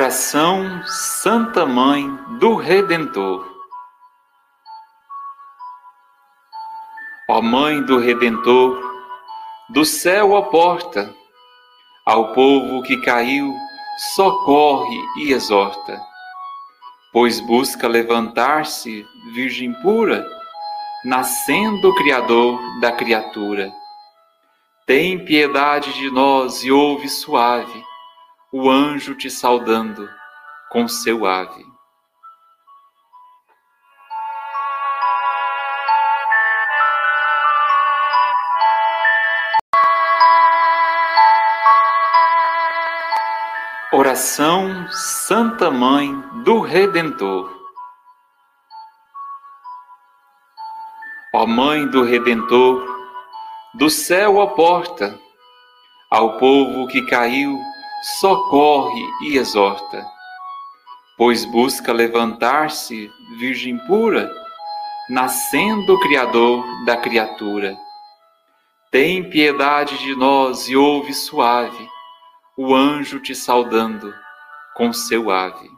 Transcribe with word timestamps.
Oração 0.00 0.80
Santa 0.86 1.66
Mãe 1.66 2.08
do 2.38 2.54
Redentor. 2.54 3.44
Ó 7.28 7.42
Mãe 7.42 7.82
do 7.82 7.98
Redentor, 7.98 8.80
do 9.70 9.84
céu 9.84 10.36
a 10.36 10.42
porta, 10.42 11.12
ao 12.06 12.32
povo 12.32 12.80
que 12.84 12.96
caiu, 12.98 13.52
socorre 14.14 15.00
e 15.16 15.32
exorta, 15.32 16.00
pois 17.12 17.40
busca 17.40 17.88
levantar-se, 17.88 19.04
Virgem 19.34 19.72
pura, 19.82 20.24
nascendo 21.04 21.90
o 21.90 21.94
Criador 21.96 22.60
da 22.80 22.92
criatura. 22.92 23.68
Tem 24.86 25.24
piedade 25.24 25.92
de 25.94 26.08
nós 26.08 26.62
e 26.62 26.70
ouve 26.70 27.08
suave 27.08 27.84
o 28.50 28.70
anjo 28.70 29.14
te 29.14 29.30
saudando 29.30 30.08
com 30.70 30.88
seu 30.88 31.26
ave. 31.26 31.66
Oração 43.92 44.88
Santa 44.90 45.70
Mãe 45.70 46.18
do 46.42 46.60
Redentor. 46.60 47.54
Ó 51.34 51.46
Mãe 51.46 51.86
do 51.86 52.02
Redentor, 52.02 52.82
do 53.74 53.90
céu 53.90 54.40
a 54.40 54.46
porta, 54.46 55.18
ao 56.10 56.38
povo 56.38 56.86
que 56.86 57.02
caiu 57.02 57.58
socorre 58.20 59.04
e 59.22 59.36
exorta, 59.36 60.06
pois 61.16 61.44
busca 61.44 61.92
levantar-se, 61.92 63.10
Virgem 63.38 63.78
pura, 63.86 64.30
nascendo 65.10 65.94
o 65.94 66.00
Criador 66.00 66.64
da 66.84 66.96
criatura. 66.96 67.76
Tem 68.90 69.28
piedade 69.28 69.98
de 69.98 70.14
nós 70.16 70.68
e 70.68 70.76
ouve 70.76 71.12
suave 71.12 71.88
o 72.56 72.74
anjo 72.74 73.20
te 73.20 73.36
saudando 73.36 74.12
com 74.74 74.92
seu 74.92 75.30
ave. 75.30 75.77